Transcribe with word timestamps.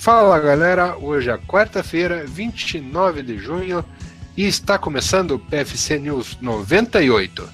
Fala 0.00 0.40
galera, 0.40 0.96
hoje 0.96 1.28
é 1.28 1.36
quarta-feira, 1.36 2.24
29 2.26 3.22
de 3.22 3.36
junho, 3.36 3.84
e 4.34 4.46
está 4.46 4.78
começando 4.78 5.32
o 5.32 5.38
PFC 5.38 5.98
News 5.98 6.38
98. 6.40 7.46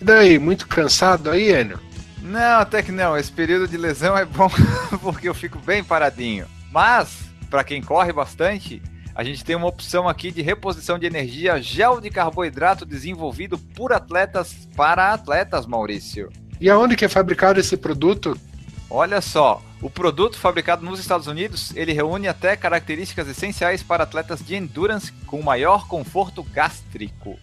E 0.00 0.04
daí, 0.04 0.36
muito 0.36 0.66
cansado 0.66 1.30
aí, 1.30 1.52
Enio? 1.52 1.78
Não, 2.20 2.58
até 2.58 2.82
que 2.82 2.90
não. 2.90 3.16
Esse 3.16 3.30
período 3.30 3.68
de 3.68 3.76
lesão 3.76 4.18
é 4.18 4.24
bom 4.24 4.50
porque 5.00 5.28
eu 5.28 5.34
fico 5.34 5.60
bem 5.60 5.84
paradinho. 5.84 6.46
Mas, 6.72 7.20
para 7.48 7.62
quem 7.62 7.80
corre 7.80 8.12
bastante, 8.12 8.82
a 9.14 9.22
gente 9.22 9.44
tem 9.44 9.54
uma 9.54 9.68
opção 9.68 10.08
aqui 10.08 10.32
de 10.32 10.42
reposição 10.42 10.98
de 10.98 11.06
energia 11.06 11.62
gel 11.62 12.00
de 12.00 12.10
carboidrato 12.10 12.84
desenvolvido 12.84 13.56
por 13.56 13.92
atletas 13.92 14.66
para 14.74 15.12
atletas, 15.12 15.66
Maurício. 15.66 16.30
E 16.60 16.68
aonde 16.68 16.96
que 16.96 17.04
é 17.04 17.08
fabricado 17.08 17.60
esse 17.60 17.76
produto? 17.76 18.36
Olha 18.94 19.22
só, 19.22 19.62
o 19.80 19.88
produto 19.88 20.36
fabricado 20.36 20.84
nos 20.84 21.00
Estados 21.00 21.26
Unidos, 21.26 21.74
ele 21.74 21.94
reúne 21.94 22.28
até 22.28 22.54
características 22.54 23.26
essenciais 23.26 23.82
para 23.82 24.02
atletas 24.02 24.44
de 24.44 24.54
endurance 24.54 25.10
com 25.26 25.40
maior 25.40 25.88
conforto 25.88 26.42
gástrico. 26.42 27.38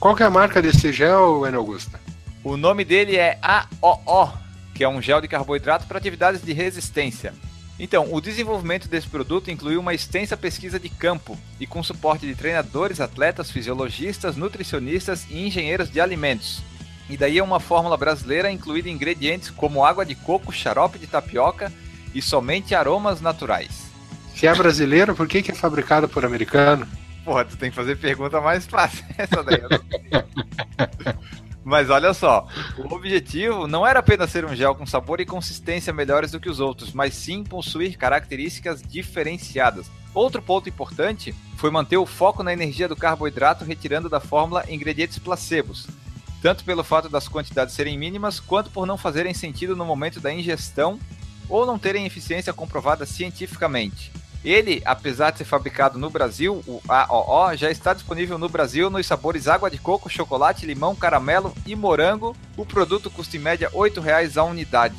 Qual 0.00 0.16
que 0.16 0.22
é 0.22 0.26
a 0.26 0.30
marca 0.30 0.62
desse 0.62 0.90
gel, 0.94 1.44
Ana 1.44 1.58
Augusta? 1.58 2.00
O 2.42 2.56
nome 2.56 2.86
dele 2.86 3.18
é 3.18 3.38
AOO, 3.42 4.32
que 4.74 4.82
é 4.82 4.88
um 4.88 5.02
gel 5.02 5.20
de 5.20 5.28
carboidrato 5.28 5.86
para 5.86 5.98
atividades 5.98 6.40
de 6.40 6.54
resistência. 6.54 7.34
Então, 7.78 8.08
o 8.10 8.18
desenvolvimento 8.18 8.88
desse 8.88 9.06
produto 9.06 9.50
incluiu 9.50 9.80
uma 9.80 9.92
extensa 9.92 10.38
pesquisa 10.38 10.80
de 10.80 10.88
campo 10.88 11.36
e 11.60 11.66
com 11.66 11.82
suporte 11.82 12.26
de 12.26 12.34
treinadores, 12.34 12.98
atletas, 12.98 13.50
fisiologistas, 13.50 14.36
nutricionistas 14.36 15.26
e 15.28 15.46
engenheiros 15.46 15.90
de 15.90 16.00
alimentos. 16.00 16.62
E 17.08 17.16
daí 17.16 17.38
é 17.38 17.42
uma 17.42 17.60
fórmula 17.60 17.96
brasileira 17.96 18.50
incluída 18.50 18.88
ingredientes 18.88 19.50
como 19.50 19.84
água 19.84 20.04
de 20.04 20.14
coco, 20.14 20.52
xarope 20.52 20.98
de 20.98 21.06
tapioca 21.06 21.72
e 22.14 22.22
somente 22.22 22.74
aromas 22.74 23.20
naturais. 23.20 23.84
Se 24.34 24.46
é 24.46 24.54
brasileiro, 24.54 25.14
por 25.14 25.28
que, 25.28 25.42
que 25.42 25.50
é 25.50 25.54
fabricado 25.54 26.08
por 26.08 26.24
americano? 26.24 26.88
Porra, 27.24 27.44
tu 27.44 27.56
tem 27.56 27.70
que 27.70 27.76
fazer 27.76 27.96
pergunta 27.96 28.40
mais 28.40 28.66
fácil. 28.66 29.04
Essa 29.16 29.42
daí 29.42 29.60
eu 29.60 29.68
não 29.68 29.78
Mas 31.64 31.88
olha 31.88 32.12
só, 32.12 32.46
o 32.76 32.94
objetivo 32.94 33.66
não 33.66 33.86
era 33.86 34.00
apenas 34.00 34.30
ser 34.30 34.44
um 34.44 34.54
gel 34.54 34.74
com 34.74 34.84
sabor 34.84 35.18
e 35.20 35.24
consistência 35.24 35.94
melhores 35.94 36.30
do 36.30 36.38
que 36.38 36.50
os 36.50 36.60
outros, 36.60 36.92
mas 36.92 37.14
sim 37.14 37.42
possuir 37.42 37.96
características 37.96 38.82
diferenciadas. 38.82 39.90
Outro 40.12 40.42
ponto 40.42 40.68
importante 40.68 41.34
foi 41.56 41.70
manter 41.70 41.96
o 41.96 42.04
foco 42.04 42.42
na 42.42 42.52
energia 42.52 42.86
do 42.86 42.94
carboidrato, 42.94 43.64
retirando 43.64 44.10
da 44.10 44.20
fórmula 44.20 44.64
ingredientes 44.68 45.18
placebos, 45.18 45.86
tanto 46.44 46.62
pelo 46.62 46.84
fato 46.84 47.08
das 47.08 47.26
quantidades 47.26 47.74
serem 47.74 47.96
mínimas, 47.96 48.38
quanto 48.38 48.68
por 48.68 48.86
não 48.86 48.98
fazerem 48.98 49.32
sentido 49.32 49.74
no 49.74 49.82
momento 49.82 50.20
da 50.20 50.30
ingestão 50.30 51.00
ou 51.48 51.64
não 51.64 51.78
terem 51.78 52.04
eficiência 52.04 52.52
comprovada 52.52 53.06
cientificamente. 53.06 54.12
Ele, 54.44 54.82
apesar 54.84 55.30
de 55.30 55.38
ser 55.38 55.46
fabricado 55.46 55.98
no 55.98 56.10
Brasil, 56.10 56.62
o 56.66 56.82
AOO, 56.86 57.56
já 57.56 57.70
está 57.70 57.94
disponível 57.94 58.36
no 58.36 58.50
Brasil 58.50 58.90
nos 58.90 59.06
sabores 59.06 59.48
água 59.48 59.70
de 59.70 59.78
coco, 59.78 60.10
chocolate, 60.10 60.66
limão, 60.66 60.94
caramelo 60.94 61.50
e 61.66 61.74
morango. 61.74 62.36
O 62.58 62.66
produto 62.66 63.10
custa 63.10 63.38
em 63.38 63.40
média 63.40 63.70
R$ 63.70 63.78
8,00 63.78 64.36
a 64.36 64.44
unidade. 64.44 64.98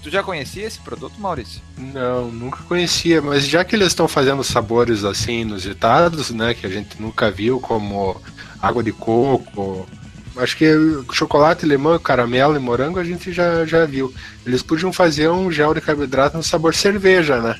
Tu 0.00 0.10
já 0.10 0.22
conhecia 0.22 0.64
esse 0.64 0.78
produto, 0.78 1.18
Maurício? 1.18 1.60
Não, 1.76 2.30
nunca 2.30 2.62
conhecia, 2.68 3.20
mas 3.20 3.48
já 3.48 3.64
que 3.64 3.74
eles 3.74 3.88
estão 3.88 4.06
fazendo 4.06 4.44
sabores 4.44 5.02
assim 5.02 5.40
inusitados, 5.40 6.30
né, 6.30 6.54
que 6.54 6.64
a 6.64 6.70
gente 6.70 7.02
nunca 7.02 7.32
viu, 7.32 7.58
como 7.58 8.22
água 8.62 8.80
de 8.80 8.92
coco, 8.92 9.88
Acho 10.36 10.56
que 10.56 10.66
chocolate, 11.12 11.64
limão, 11.64 11.98
caramelo 11.98 12.56
e 12.56 12.58
morango 12.58 12.98
a 12.98 13.04
gente 13.04 13.32
já, 13.32 13.64
já 13.64 13.84
viu. 13.84 14.12
Eles 14.44 14.62
podiam 14.62 14.92
fazer 14.92 15.28
um 15.28 15.50
gel 15.50 15.72
de 15.72 15.80
carboidrato 15.80 16.36
no 16.36 16.42
sabor 16.42 16.74
cerveja, 16.74 17.40
né? 17.40 17.58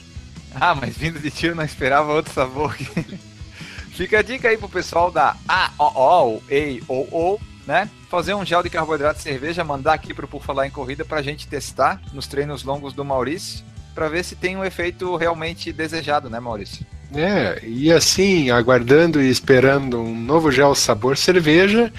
Ah, 0.54 0.74
mas 0.74 0.96
vindo 0.96 1.18
de 1.18 1.30
tiro 1.30 1.54
não 1.54 1.64
esperava 1.64 2.12
outro 2.12 2.32
sabor. 2.32 2.76
Fica 3.94 4.18
a 4.18 4.22
dica 4.22 4.48
aí 4.48 4.56
pro 4.56 4.68
pessoal 4.68 5.10
da 5.10 5.36
AOO, 5.46 6.42
AOO, 6.88 7.40
né? 7.64 7.88
Fazer 8.10 8.34
um 8.34 8.44
gel 8.44 8.62
de 8.62 8.70
carboidrato 8.70 9.18
de 9.18 9.22
cerveja, 9.22 9.62
mandar 9.62 9.94
aqui 9.94 10.12
pro 10.12 10.26
Por 10.26 10.42
Falar 10.42 10.66
em 10.66 10.70
Corrida 10.70 11.04
pra 11.04 11.22
gente 11.22 11.46
testar 11.46 12.00
nos 12.12 12.26
treinos 12.26 12.64
longos 12.64 12.92
do 12.92 13.04
Maurício, 13.04 13.64
para 13.94 14.08
ver 14.08 14.24
se 14.24 14.34
tem 14.34 14.56
um 14.56 14.64
efeito 14.64 15.14
realmente 15.16 15.72
desejado, 15.72 16.28
né, 16.28 16.40
Maurício? 16.40 16.84
É, 17.14 17.60
e 17.62 17.92
assim, 17.92 18.50
aguardando 18.50 19.22
e 19.22 19.30
esperando 19.30 20.00
um 20.00 20.18
novo 20.18 20.50
gel 20.50 20.74
sabor 20.74 21.16
cerveja, 21.16 21.92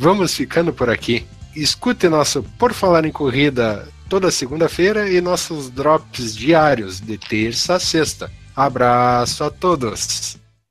Vamos 0.00 0.34
ficando 0.34 0.72
por 0.72 0.88
aqui. 0.88 1.26
Escute 1.54 2.08
nosso 2.08 2.42
Por 2.58 2.72
Falar 2.72 3.04
em 3.04 3.12
Corrida 3.12 3.86
toda 4.08 4.30
segunda-feira 4.30 5.10
e 5.10 5.20
nossos 5.20 5.68
drops 5.68 6.34
diários 6.34 7.02
de 7.02 7.18
terça 7.18 7.74
a 7.74 7.78
sexta. 7.78 8.32
Abraço 8.56 9.44
a 9.44 9.50
todos! 9.50 10.38